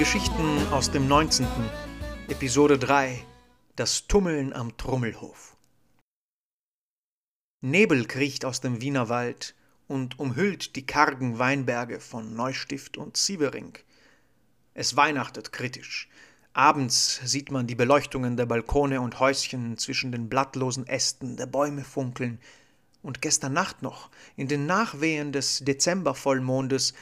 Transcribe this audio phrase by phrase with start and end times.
[0.00, 1.46] Geschichten aus dem 19.
[2.28, 3.22] Episode 3
[3.76, 5.56] Das Tummeln am Trummelhof
[7.60, 9.54] Nebel kriecht aus dem Wiener Wald
[9.88, 13.74] und umhüllt die kargen Weinberge von Neustift und Sievering.
[14.72, 16.08] Es weihnachtet kritisch.
[16.52, 21.84] Abends sieht man die Beleuchtungen der Balkone und Häuschen zwischen den blattlosen Ästen der Bäume
[21.84, 22.40] funkeln.
[23.02, 26.94] Und gestern Nacht noch, in den Nachwehen des Dezembervollmondes,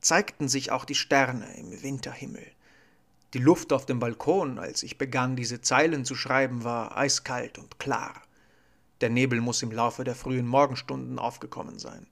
[0.00, 2.46] zeigten sich auch die Sterne im Winterhimmel.
[3.32, 7.78] Die Luft auf dem Balkon, als ich begann, diese Zeilen zu schreiben, war eiskalt und
[7.78, 8.22] klar.
[9.00, 12.06] Der Nebel muss im Laufe der frühen Morgenstunden aufgekommen sein.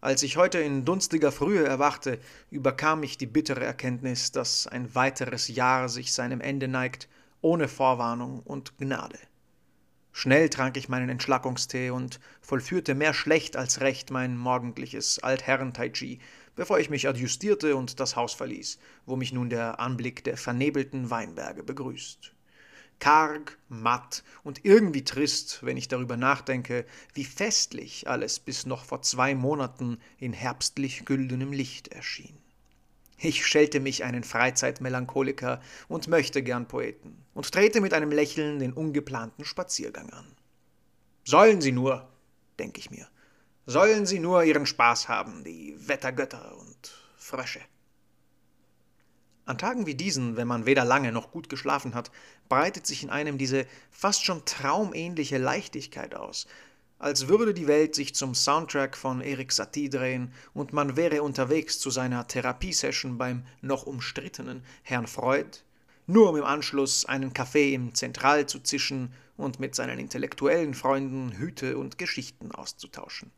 [0.00, 2.20] Als ich heute in dunstiger Frühe erwachte,
[2.52, 7.08] überkam mich die bittere Erkenntnis, dass ein weiteres Jahr sich seinem Ende neigt,
[7.40, 9.18] ohne Vorwarnung und Gnade.
[10.12, 16.20] Schnell trank ich meinen Entschlackungstee und vollführte mehr schlecht als recht mein morgendliches Altherren-Tai-Chi,
[16.54, 21.10] bevor ich mich adjustierte und das Haus verließ, wo mich nun der Anblick der vernebelten
[21.10, 22.34] Weinberge begrüßt.
[23.00, 29.02] Karg, matt und irgendwie trist, wenn ich darüber nachdenke, wie festlich alles bis noch vor
[29.02, 32.36] zwei Monaten in herbstlich güldenem Licht erschien.
[33.20, 38.72] Ich schelte mich einen Freizeitmelancholiker und möchte gern Poeten und trete mit einem Lächeln den
[38.72, 40.26] ungeplanten Spaziergang an.
[41.24, 42.08] Sollen sie nur,
[42.58, 43.08] denke ich mir,
[43.66, 47.60] sollen sie nur ihren Spaß haben, die Wettergötter und Frösche.
[49.48, 52.10] An Tagen wie diesen, wenn man weder lange noch gut geschlafen hat,
[52.50, 56.46] breitet sich in einem diese fast schon traumähnliche Leichtigkeit aus,
[56.98, 61.78] als würde die Welt sich zum Soundtrack von Erik Satie drehen und man wäre unterwegs
[61.78, 65.60] zu seiner Therapiesession beim noch umstrittenen Herrn Freud,
[66.06, 71.32] nur um im Anschluss einen Kaffee im Zentral zu zischen und mit seinen intellektuellen Freunden
[71.32, 73.30] Hüte und Geschichten auszutauschen.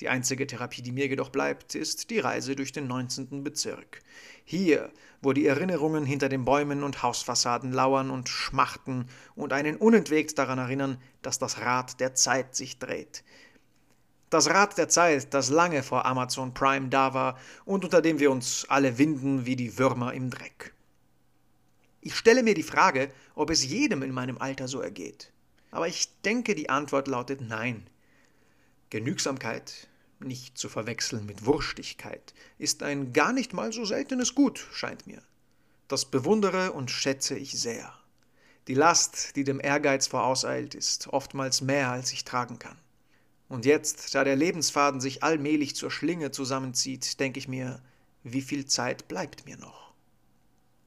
[0.00, 3.44] Die einzige Therapie, die mir jedoch bleibt, ist die Reise durch den 19.
[3.44, 4.00] Bezirk.
[4.44, 4.90] Hier,
[5.20, 10.58] wo die Erinnerungen hinter den Bäumen und Hausfassaden lauern und schmachten und einen unentwegt daran
[10.58, 13.22] erinnern, dass das Rad der Zeit sich dreht.
[14.30, 18.30] Das Rad der Zeit, das lange vor Amazon Prime da war und unter dem wir
[18.30, 20.72] uns alle winden wie die Würmer im Dreck.
[22.00, 25.32] Ich stelle mir die Frage, ob es jedem in meinem Alter so ergeht.
[25.70, 27.86] Aber ich denke, die Antwort lautet Nein.
[28.90, 29.88] Genügsamkeit,
[30.22, 35.22] nicht zu verwechseln mit Wurstigkeit, ist ein gar nicht mal so seltenes Gut, scheint mir.
[35.88, 37.92] Das bewundere und schätze ich sehr.
[38.68, 42.78] Die Last, die dem Ehrgeiz vorauseilt, ist oftmals mehr, als ich tragen kann.
[43.48, 47.82] Und jetzt, da der Lebensfaden sich allmählich zur Schlinge zusammenzieht, denke ich mir,
[48.22, 49.92] wie viel Zeit bleibt mir noch?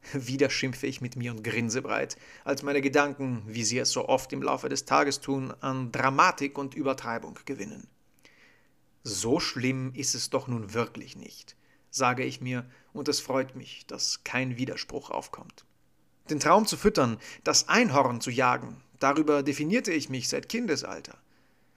[0.14, 4.08] Wieder schimpfe ich mit mir und grinse breit, als meine Gedanken, wie sie es so
[4.08, 7.88] oft im Laufe des Tages tun, an Dramatik und Übertreibung gewinnen.
[9.08, 11.56] So schlimm ist es doch nun wirklich nicht,
[11.92, 15.64] sage ich mir, und es freut mich, dass kein Widerspruch aufkommt.
[16.32, 21.20] Den Traum zu füttern, das Einhorn zu jagen, darüber definierte ich mich seit Kindesalter.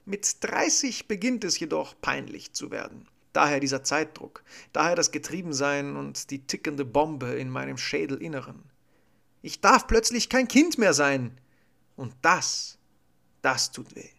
[0.05, 3.07] Mit 30 beginnt es jedoch peinlich zu werden.
[3.31, 8.63] Daher dieser Zeitdruck, daher das Getriebensein und die tickende Bombe in meinem Schädelinneren.
[9.43, 11.39] Ich darf plötzlich kein Kind mehr sein.
[11.95, 12.79] Und das,
[13.43, 14.09] das tut weh.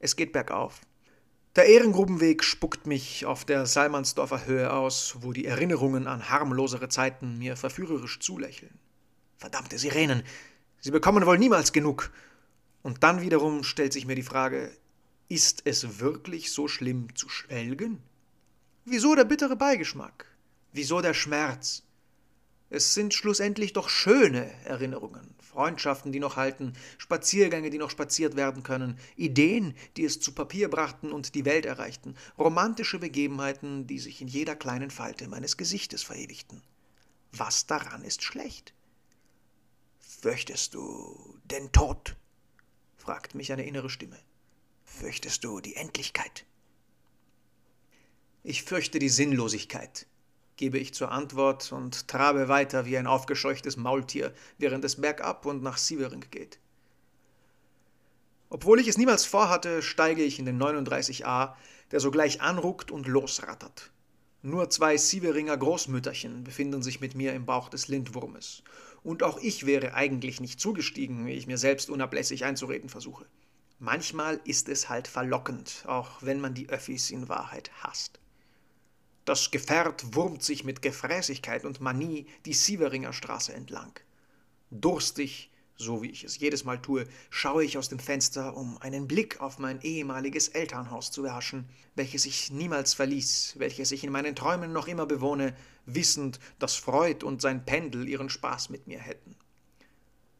[0.00, 0.80] Es geht bergauf.
[1.56, 7.38] Der Ehrengrubenweg spuckt mich auf der Salmansdorfer Höhe aus, wo die Erinnerungen an harmlosere Zeiten
[7.38, 8.78] mir verführerisch zulächeln.
[9.38, 10.22] Verdammte Sirenen,
[10.80, 12.10] sie bekommen wohl niemals genug.
[12.82, 14.70] Und dann wiederum stellt sich mir die Frage,
[15.30, 18.02] ist es wirklich so schlimm zu schwelgen?
[18.84, 20.26] Wieso der bittere Beigeschmack?
[20.74, 21.85] Wieso der Schmerz?
[22.68, 28.64] Es sind schlussendlich doch schöne Erinnerungen, Freundschaften, die noch halten, Spaziergänge, die noch spaziert werden
[28.64, 34.20] können, Ideen, die es zu Papier brachten und die Welt erreichten, romantische Begebenheiten, die sich
[34.20, 36.60] in jeder kleinen Falte meines Gesichtes verewigten.
[37.32, 38.74] Was daran ist schlecht?
[40.00, 42.16] Fürchtest du den Tod?
[42.96, 44.18] fragt mich eine innere Stimme.
[44.84, 46.44] Fürchtest du die Endlichkeit?
[48.42, 50.06] Ich fürchte die Sinnlosigkeit,
[50.56, 55.62] gebe ich zur Antwort und trabe weiter wie ein aufgescheuchtes Maultier, während es bergab und
[55.62, 56.58] nach Sievering geht.
[58.48, 61.54] Obwohl ich es niemals vorhatte, steige ich in den 39a,
[61.90, 63.90] der sogleich anruckt und losrattert.
[64.42, 68.62] Nur zwei Sieveringer Großmütterchen befinden sich mit mir im Bauch des Lindwurmes.
[69.02, 73.26] Und auch ich wäre eigentlich nicht zugestiegen, wie ich mir selbst unablässig einzureden versuche.
[73.78, 78.20] Manchmal ist es halt verlockend, auch wenn man die Öffis in Wahrheit hasst.
[79.26, 83.92] Das Gefährt wurmt sich mit Gefräßigkeit und Manie die Sieveringer Straße entlang.
[84.70, 89.06] Durstig so wie ich es jedes Mal tue, schaue ich aus dem Fenster, um einen
[89.06, 94.34] Blick auf mein ehemaliges Elternhaus zu erhaschen, welches ich niemals verließ, welches ich in meinen
[94.34, 99.36] Träumen noch immer bewohne, wissend, dass Freud und sein Pendel ihren Spaß mit mir hätten.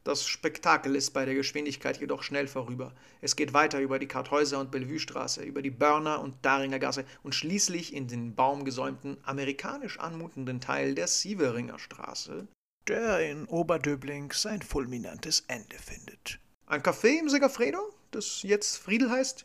[0.07, 2.95] Das Spektakel ist bei der Geschwindigkeit jedoch schnell vorüber.
[3.21, 7.35] Es geht weiter über die Karthäuser und Bellevuestraße, über die Börner und Daringer Gasse und
[7.35, 12.47] schließlich in den baumgesäumten, amerikanisch anmutenden Teil der Sieveringer Straße,
[12.87, 16.39] der in Oberdöbling sein fulminantes Ende findet.
[16.67, 17.81] Ein Café im Segafredo,
[18.13, 19.45] das jetzt Friedel heißt?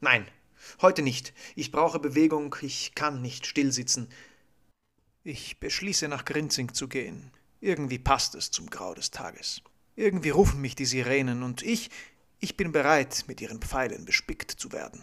[0.00, 0.28] Nein,
[0.82, 1.34] heute nicht.
[1.56, 4.08] Ich brauche Bewegung, ich kann nicht stillsitzen.
[5.24, 7.32] Ich beschließe, nach Grinzing zu gehen.
[7.64, 9.62] Irgendwie passt es zum Grau des Tages.
[9.96, 11.88] Irgendwie rufen mich die Sirenen und ich,
[12.38, 15.02] ich bin bereit, mit ihren Pfeilen bespickt zu werden.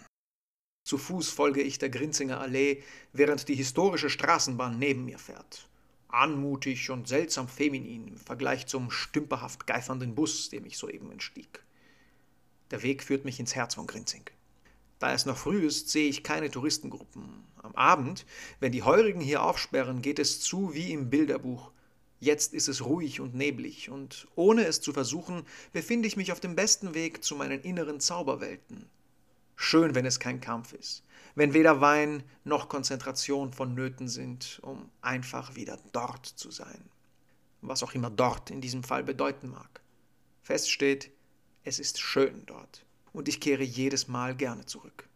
[0.84, 5.68] Zu Fuß folge ich der Grinzinger Allee, während die historische Straßenbahn neben mir fährt
[6.12, 11.64] anmutig und seltsam feminin im Vergleich zum stümperhaft geifernden Bus, dem ich soeben entstieg.
[12.70, 14.24] Der Weg führt mich ins Herz von Grinzing.
[14.98, 17.44] Da es noch früh ist, sehe ich keine Touristengruppen.
[17.62, 18.24] Am Abend,
[18.60, 21.72] wenn die Heurigen hier aufsperren, geht es zu wie im Bilderbuch.
[22.22, 25.42] Jetzt ist es ruhig und neblig, und ohne es zu versuchen,
[25.72, 28.88] befinde ich mich auf dem besten Weg zu meinen inneren Zauberwelten.
[29.56, 31.04] Schön, wenn es kein Kampf ist
[31.34, 36.90] wenn weder Wein noch Konzentration vonnöten sind, um einfach wieder dort zu sein.
[37.60, 39.80] Was auch immer dort in diesem Fall bedeuten mag.
[40.42, 41.10] Fest steht,
[41.64, 45.08] es ist schön dort und ich kehre jedes Mal gerne zurück.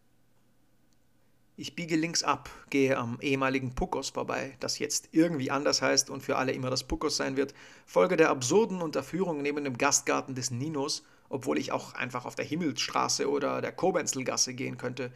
[1.59, 6.21] Ich biege links ab, gehe am ehemaligen Pukos vorbei, das jetzt irgendwie anders heißt und
[6.21, 7.55] für alle immer das Pukos sein wird,
[7.87, 12.45] folge der absurden Unterführung neben dem Gastgarten des Ninos, obwohl ich auch einfach auf der
[12.45, 15.11] Himmelsstraße oder der Kobenzelgasse gehen könnte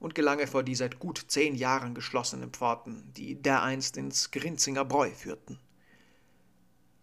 [0.00, 5.12] und gelange vor die seit gut zehn Jahren geschlossenen Pforten, die dereinst ins Grinzinger Bräu
[5.12, 5.60] führten.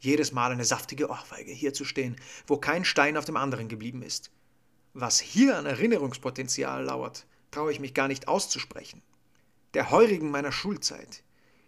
[0.01, 4.03] Jedes Mal eine saftige Ohrfeige, hier zu stehen, wo kein Stein auf dem anderen geblieben
[4.03, 4.31] ist.
[4.93, 9.01] Was hier an Erinnerungspotenzial lauert, traue ich mich gar nicht auszusprechen.
[9.73, 11.23] Der Heurigen meiner Schulzeit.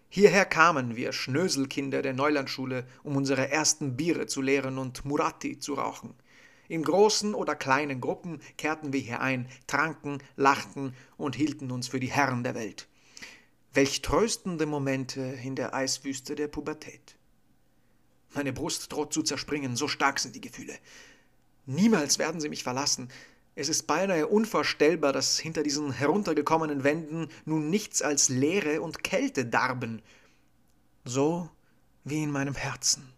[0.09, 5.73] Hierher kamen wir Schnöselkinder der Neulandschule, um unsere ersten Biere zu leeren und Muratti zu
[5.73, 6.13] rauchen.
[6.67, 11.99] In großen oder kleinen Gruppen kehrten wir hier ein, tranken, lachten und hielten uns für
[11.99, 12.87] die Herren der Welt.
[13.73, 17.15] Welch tröstende Momente in der Eiswüste der Pubertät.
[18.33, 20.73] Meine Brust droht zu zerspringen, so stark sind die Gefühle.
[21.65, 23.09] Niemals werden sie mich verlassen.
[23.55, 29.45] Es ist beinahe unvorstellbar, dass hinter diesen heruntergekommenen Wänden nun nichts als Leere und Kälte
[29.45, 30.01] darben.
[31.05, 31.49] So
[32.03, 33.13] wie in meinem Herzen.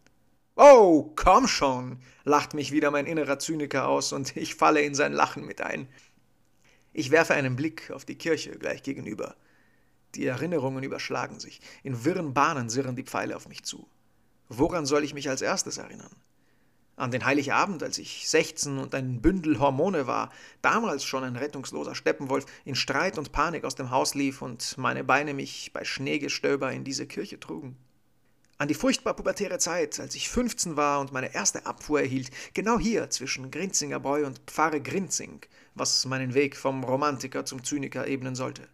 [0.57, 5.13] Oh, komm schon, lacht mich wieder mein innerer Zyniker aus und ich falle in sein
[5.13, 5.87] Lachen mit ein.
[6.93, 9.35] Ich werfe einen Blick auf die Kirche gleich gegenüber.
[10.15, 11.59] Die Erinnerungen überschlagen sich.
[11.83, 13.87] In wirren Bahnen sirren die Pfeile auf mich zu.
[14.47, 16.11] Woran soll ich mich als erstes erinnern?
[16.97, 20.31] An den Heiligabend, als ich 16 und ein Bündel Hormone war,
[20.61, 25.03] damals schon ein rettungsloser Steppenwolf, in Streit und Panik aus dem Haus lief und meine
[25.03, 27.77] Beine mich bei Schneegestöber in diese Kirche trugen
[28.57, 32.79] an die furchtbar pubertäre Zeit, als ich 15 war und meine erste Abfuhr erhielt, genau
[32.79, 35.41] hier zwischen Grinzinger Bräu und Pfarre Grinzing,
[35.73, 38.67] was meinen Weg vom Romantiker zum Zyniker ebnen sollte.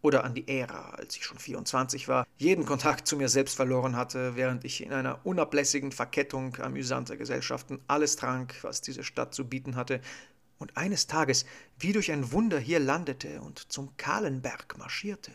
[0.00, 3.96] Oder an die Ära, als ich schon 24 war, jeden Kontakt zu mir selbst verloren
[3.96, 9.48] hatte, während ich in einer unablässigen Verkettung amüsanter Gesellschaften alles trank, was diese Stadt zu
[9.48, 10.00] bieten hatte,
[10.58, 11.46] und eines Tages
[11.78, 15.32] wie durch ein Wunder hier landete und zum Kahlenberg marschierte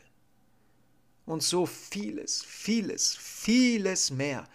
[1.25, 4.47] und so vieles, vieles, vieles mehr.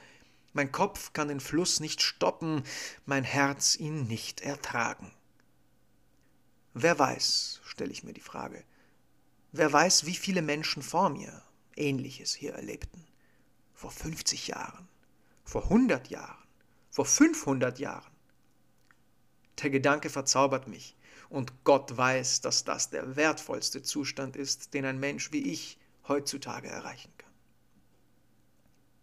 [0.52, 2.62] Mein Kopf kann den Fluss nicht stoppen,
[3.06, 5.12] mein Herz ihn nicht ertragen.
[6.74, 8.64] Wer weiß, stelle ich mir die Frage,
[9.58, 11.42] wer weiß, wie viele Menschen vor mir
[11.76, 13.04] Ähnliches hier erlebten.
[13.74, 14.88] Vor 50 Jahren,
[15.44, 16.42] vor 100 Jahren,
[16.90, 18.10] vor 500 Jahren.
[19.62, 20.96] Der Gedanke verzaubert mich,
[21.28, 26.68] und Gott weiß, dass das der wertvollste Zustand ist, den ein Mensch wie ich heutzutage
[26.68, 27.30] erreichen kann.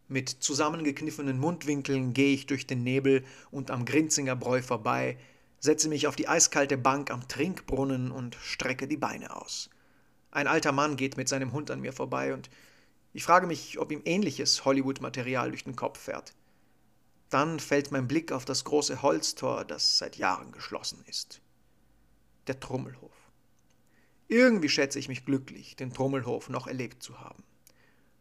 [0.07, 5.17] Mit zusammengekniffenen Mundwinkeln gehe ich durch den Nebel und am Grinzinger Bräu vorbei,
[5.59, 9.69] setze mich auf die eiskalte Bank am Trinkbrunnen und strecke die Beine aus.
[10.35, 12.49] Ein alter Mann geht mit seinem Hund an mir vorbei und
[13.13, 16.33] ich frage mich, ob ihm ähnliches Hollywood-Material durch den Kopf fährt.
[17.29, 21.39] Dann fällt mein Blick auf das große Holztor, das seit Jahren geschlossen ist.
[22.47, 23.13] Der Trummelhof.
[24.27, 27.45] Irgendwie schätze ich mich glücklich, den Trommelhof noch erlebt zu haben.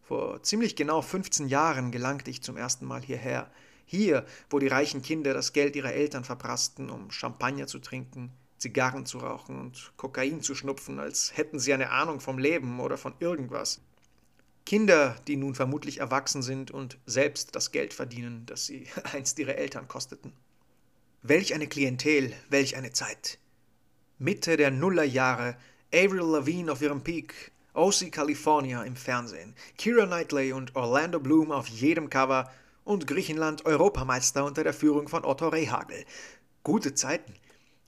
[0.00, 3.50] Vor ziemlich genau 15 Jahren gelangte ich zum ersten Mal hierher,
[3.86, 9.06] hier, wo die reichen Kinder das Geld ihrer Eltern verprassten, um Champagner zu trinken, Zigarren
[9.06, 13.14] zu rauchen und Kokain zu schnupfen, als hätten sie eine Ahnung vom Leben oder von
[13.20, 13.80] irgendwas.
[14.64, 19.56] Kinder, die nun vermutlich erwachsen sind und selbst das Geld verdienen, das sie einst ihre
[19.56, 20.32] Eltern kosteten.
[21.22, 23.38] Welch eine Klientel, welch eine Zeit.
[24.18, 25.56] Mitte der Nullerjahre,
[25.92, 31.66] Avril Lavigne auf ihrem Peak, OC California im Fernsehen, Kira Knightley und Orlando Bloom auf
[31.66, 32.50] jedem Cover
[32.84, 36.04] und Griechenland Europameister unter der Führung von Otto Rehagel.
[36.62, 37.34] Gute Zeiten.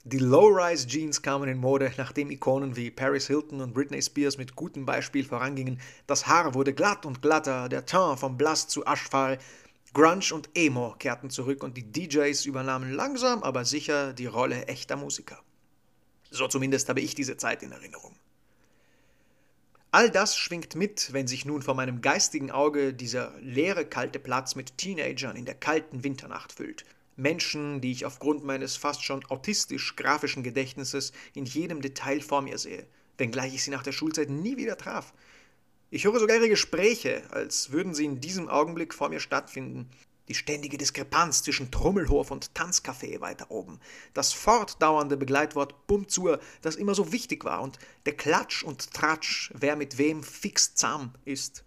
[0.08, 4.86] Die Low-Rise-Jeans kamen in Mode, nachdem Ikonen wie Paris Hilton und Britney Spears mit gutem
[4.86, 5.80] Beispiel vorangingen.
[6.06, 9.38] Das Haar wurde glatt und glatter, der Teint vom Blass zu aschfahl.
[9.94, 14.94] Grunge und Emo kehrten zurück und die DJs übernahmen langsam, aber sicher die Rolle echter
[14.94, 15.42] Musiker.
[16.30, 18.14] So zumindest habe ich diese Zeit in Erinnerung.
[19.90, 24.54] All das schwingt mit, wenn sich nun vor meinem geistigen Auge dieser leere, kalte Platz
[24.54, 26.84] mit Teenagern in der kalten Winternacht füllt.
[27.16, 32.86] Menschen, die ich aufgrund meines fast schon autistisch-grafischen Gedächtnisses in jedem Detail vor mir sehe,
[33.18, 35.12] wenngleich ich sie nach der Schulzeit nie wieder traf.
[35.90, 39.88] Ich höre sogar ihre Gespräche, als würden sie in diesem Augenblick vor mir stattfinden.
[40.28, 43.78] Die ständige Diskrepanz zwischen Trommelhof und Tanzcafé weiter oben.
[44.12, 47.62] Das fortdauernde Begleitwort Bumzur, das immer so wichtig war.
[47.62, 51.64] Und der Klatsch und Tratsch, wer mit wem fix zahm ist.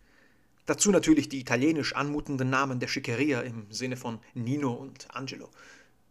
[0.70, 5.50] Dazu natürlich die italienisch anmutenden Namen der Schickeria im Sinne von Nino und Angelo.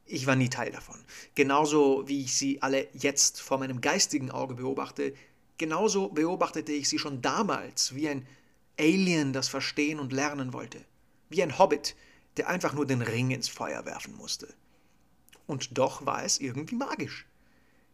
[0.04, 0.98] Ich war nie Teil davon.
[1.36, 5.14] Genauso wie ich sie alle jetzt vor meinem geistigen Auge beobachte,
[5.58, 8.26] genauso beobachtete ich sie schon damals wie ein
[8.76, 10.84] Alien, das verstehen und lernen wollte.
[11.28, 11.94] Wie ein Hobbit,
[12.36, 14.52] der einfach nur den Ring ins Feuer werfen musste.
[15.46, 17.28] Und doch war es irgendwie magisch.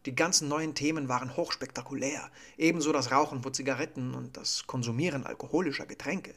[0.07, 5.85] Die ganzen neuen Themen waren hochspektakulär, ebenso das Rauchen von Zigaretten und das Konsumieren alkoholischer
[5.85, 6.33] Getränke.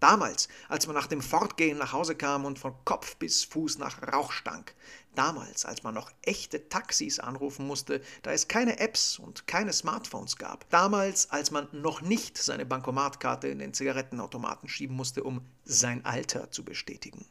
[0.00, 4.02] Damals, als man nach dem Fortgehen nach Hause kam und von Kopf bis Fuß nach
[4.12, 4.74] Rauch stank.
[5.14, 10.36] Damals, als man noch echte Taxis anrufen musste, da es keine Apps und keine Smartphones
[10.36, 10.68] gab.
[10.68, 16.50] Damals, als man noch nicht seine Bankomatkarte in den Zigarettenautomaten schieben musste, um sein Alter
[16.50, 17.24] zu bestätigen.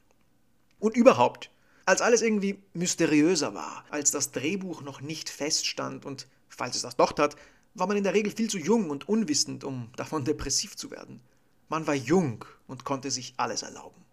[0.79, 1.51] Und überhaupt,
[1.86, 6.98] als alles irgendwie mysteriöser war, als das Drehbuch noch nicht feststand und, falls es das
[6.98, 7.36] doch tat,
[7.75, 11.22] war man in der Regel viel zu jung und unwissend, um davon depressiv zu werden.
[11.69, 14.03] Man war jung und konnte sich alles erlauben.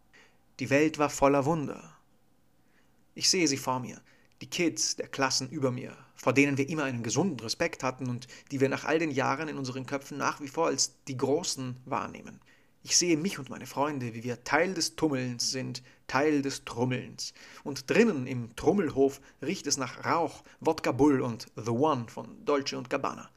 [0.61, 1.97] Die Welt war voller Wunder.
[3.14, 4.00] Ich sehe sie vor mir,
[4.40, 8.26] die Kids der Klassen über mir, vor denen wir immer einen gesunden Respekt hatten und
[8.50, 11.76] die wir nach all den Jahren in unseren Köpfen nach wie vor als die Großen
[11.85, 12.40] wahrnehmen.
[12.85, 17.32] Ich sehe mich und meine Freunde, wie wir Teil des Tummelns sind, Teil des Trummelns.
[17.62, 22.76] Und drinnen im Trummelhof riecht es nach Rauch, Wodka Bull und The One von Dolce
[22.76, 23.30] und Gabbana.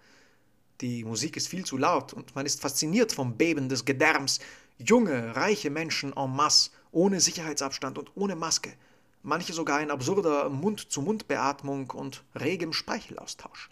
[0.81, 4.39] Die Musik ist viel zu laut und man ist fasziniert vom Beben des Gedärms.
[4.77, 8.73] Junge, reiche Menschen en masse, ohne Sicherheitsabstand und ohne Maske.
[9.23, 13.69] Manche sogar in absurder Mund-zu-Mund-Beatmung und regem Speichelaustausch.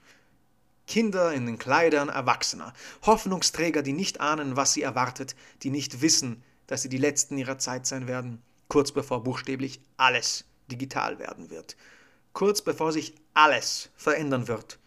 [0.87, 2.73] Kinder in den Kleidern Erwachsener,
[3.05, 7.57] Hoffnungsträger, die nicht ahnen, was sie erwartet, die nicht wissen, dass sie die Letzten ihrer
[7.57, 11.75] Zeit sein werden, kurz bevor buchstäblich alles digital werden wird,
[12.31, 14.79] kurz bevor sich alles verändern wird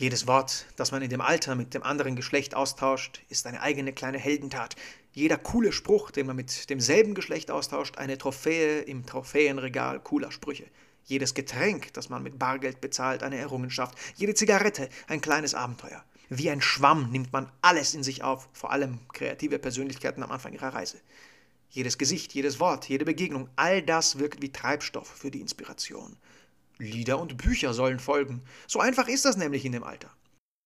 [0.00, 3.92] jedes Wort, das man in dem Alter mit dem anderen Geschlecht austauscht, ist eine eigene
[3.92, 4.74] kleine Heldentat.
[5.12, 10.64] Jeder coole Spruch, den man mit demselben Geschlecht austauscht, eine Trophäe im Trophäenregal cooler Sprüche.
[11.04, 13.94] Jedes Getränk, das man mit Bargeld bezahlt, eine Errungenschaft.
[14.16, 16.02] Jede Zigarette, ein kleines Abenteuer.
[16.30, 20.54] Wie ein Schwamm nimmt man alles in sich auf, vor allem kreative Persönlichkeiten am Anfang
[20.54, 20.96] ihrer Reise.
[21.68, 26.16] Jedes Gesicht, jedes Wort, jede Begegnung, all das wirkt wie Treibstoff für die Inspiration.
[26.80, 28.42] Lieder und Bücher sollen folgen.
[28.66, 30.10] So einfach ist das nämlich in dem Alter.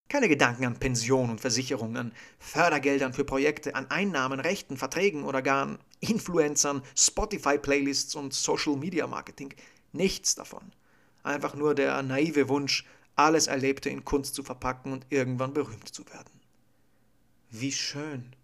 [0.08, 5.42] Keine Gedanken an Pension und Versicherung, an Fördergeldern für Projekte, an Einnahmen, Rechten, Verträgen oder
[5.42, 9.54] gar an Influencern, Spotify-Playlists und Social-Media-Marketing.
[9.92, 10.72] Nichts davon.
[11.22, 12.84] Einfach nur der naive Wunsch,
[13.16, 16.40] alles Erlebte in Kunst zu verpacken und irgendwann berühmt zu werden.
[17.50, 18.34] Wie schön.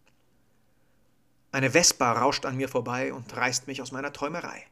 [1.52, 4.64] Eine Vespa rauscht an mir vorbei und reißt mich aus meiner Träumerei.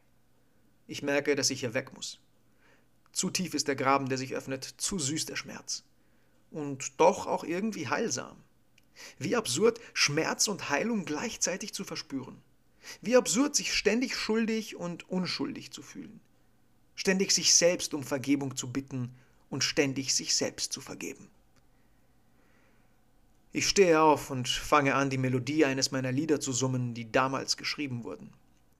[0.87, 2.19] Ich merke, dass ich hier weg muss.
[3.11, 5.83] Zu tief ist der Graben, der sich öffnet, zu süß der Schmerz.
[6.51, 8.37] Und doch auch irgendwie heilsam.
[9.17, 12.41] Wie absurd, Schmerz und Heilung gleichzeitig zu verspüren.
[13.01, 16.19] Wie absurd, sich ständig schuldig und unschuldig zu fühlen.
[16.95, 19.15] Ständig sich selbst um Vergebung zu bitten
[19.49, 21.29] und ständig sich selbst zu vergeben.
[23.51, 27.57] Ich stehe auf und fange an, die Melodie eines meiner Lieder zu summen, die damals
[27.57, 28.31] geschrieben wurden.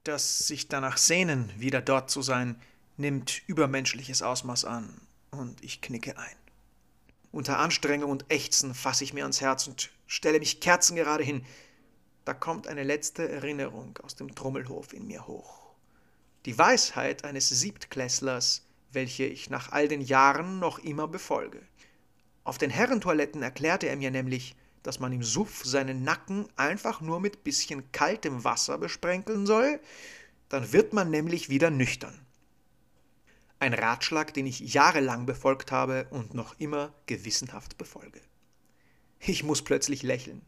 [0.04, 2.56] Das sich danach sehnen, wieder dort zu sein,
[3.00, 5.02] nimmt übermenschliches Ausmaß an
[5.32, 6.36] und ich knicke ein.
[7.32, 11.46] Unter Anstrengung und Ächzen fasse ich mir ans Herz und stelle mich kerzengerade hin.
[12.26, 15.70] Da kommt eine letzte Erinnerung aus dem Trommelhof in mir hoch.
[16.46, 21.62] Die Weisheit eines Siebtklässlers, welche ich nach all den Jahren noch immer befolge.
[22.44, 27.20] Auf den Herrentoiletten erklärte er mir nämlich, dass man im Suff seinen Nacken einfach nur
[27.20, 29.80] mit bisschen kaltem Wasser besprenkeln soll,
[30.48, 32.26] dann wird man nämlich wieder nüchtern.
[33.60, 38.22] Ein Ratschlag, den ich jahrelang befolgt habe und noch immer gewissenhaft befolge.
[39.20, 40.42] Ich muss plötzlich lächeln.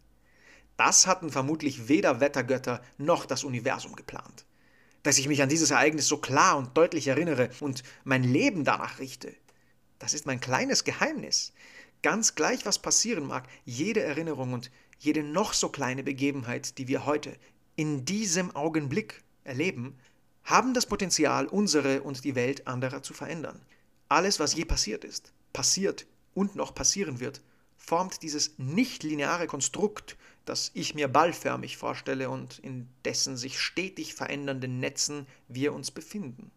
[0.77, 4.45] Das hatten vermutlich weder Wettergötter noch das Universum geplant.
[5.03, 8.99] Dass ich mich an dieses Ereignis so klar und deutlich erinnere und mein Leben danach
[8.99, 9.35] richte,
[9.99, 11.53] das ist mein kleines Geheimnis.
[12.01, 17.05] Ganz gleich, was passieren mag, jede Erinnerung und jede noch so kleine Begebenheit, die wir
[17.05, 17.35] heute
[17.75, 19.99] in diesem Augenblick erleben,
[20.43, 23.61] haben das Potenzial, unsere und die Welt anderer zu verändern.
[24.09, 27.41] Alles, was je passiert ist, passiert und noch passieren wird,
[27.77, 34.79] formt dieses nicht-lineare Konstrukt, das ich mir ballförmig vorstelle und in dessen sich stetig verändernden
[34.79, 36.51] Netzen wir uns befinden.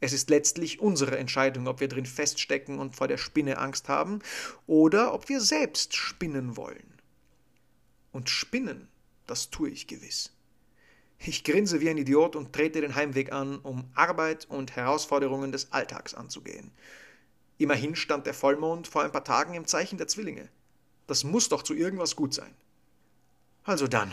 [0.00, 4.20] Es ist letztlich unsere Entscheidung, ob wir drin feststecken und vor der Spinne Angst haben
[4.66, 6.92] oder ob wir selbst spinnen wollen.
[8.12, 8.88] Und spinnen,
[9.26, 10.35] das tue ich gewiss.
[11.18, 15.72] Ich grinse wie ein Idiot und trete den Heimweg an, um Arbeit und Herausforderungen des
[15.72, 16.70] Alltags anzugehen.
[17.58, 20.48] Immerhin stand der Vollmond vor ein paar Tagen im Zeichen der Zwillinge.
[21.06, 22.54] Das muss doch zu irgendwas gut sein.
[23.64, 24.12] Also dann,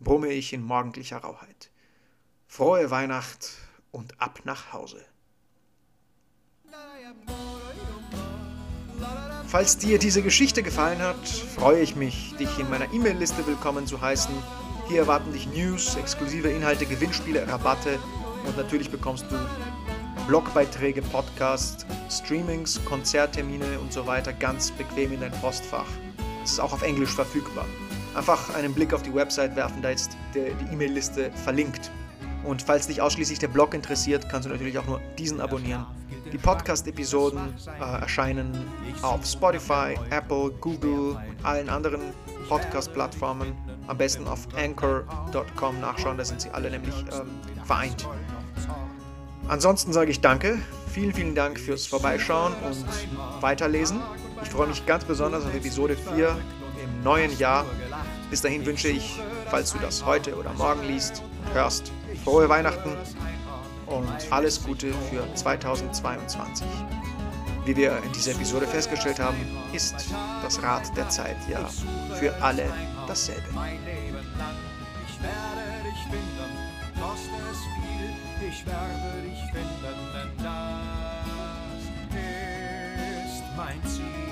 [0.00, 1.70] brumme ich in morgendlicher Rauheit.
[2.46, 3.50] Frohe Weihnacht
[3.92, 5.04] und ab nach Hause.
[9.46, 14.00] Falls dir diese Geschichte gefallen hat, freue ich mich, dich in meiner E-Mail-Liste willkommen zu
[14.00, 14.34] heißen.
[14.88, 17.98] Hier erwarten dich News, exklusive Inhalte, Gewinnspiele, Rabatte
[18.46, 19.36] und natürlich bekommst du
[20.26, 25.86] Blogbeiträge, Podcasts, Streamings, Konzerttermine und so weiter ganz bequem in dein Postfach.
[26.42, 27.66] Es ist auch auf Englisch verfügbar.
[28.14, 31.90] Einfach einen Blick auf die Website werfen, da ist die E-Mail-Liste verlinkt.
[32.44, 35.84] Und falls dich ausschließlich der Blog interessiert, kannst du natürlich auch nur diesen abonnieren.
[36.32, 38.52] Die Podcast-Episoden äh, erscheinen
[39.02, 42.00] auf Spotify, Apple, Google und allen anderen
[42.48, 43.54] Podcast-Plattformen.
[43.88, 47.28] Am besten auf anchor.com nachschauen, da sind sie alle nämlich ähm,
[47.64, 48.06] vereint.
[49.48, 50.58] Ansonsten sage ich danke,
[50.92, 54.00] vielen, vielen Dank fürs Vorbeischauen und Weiterlesen.
[54.42, 56.36] Ich freue mich ganz besonders auf Episode 4
[56.84, 57.64] im neuen Jahr.
[58.28, 59.18] Bis dahin wünsche ich,
[59.50, 61.90] falls du das heute oder morgen liest und hörst,
[62.24, 62.92] frohe Weihnachten
[63.86, 66.66] und alles Gute für 2022.
[67.64, 69.38] Wie wir in dieser Episode festgestellt haben,
[69.72, 69.94] ist
[70.42, 71.66] das Rad der Zeit ja
[72.18, 72.64] für alle
[73.08, 73.50] dasselbe.
[73.54, 74.54] Mein Leben lang,
[75.08, 76.52] ich werde dich finden,
[77.00, 78.10] koste es viel,
[78.48, 81.82] ich werde dich finden, denn das
[83.32, 84.27] ist mein Ziel.